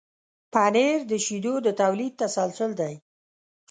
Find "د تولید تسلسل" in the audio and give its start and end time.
1.65-2.71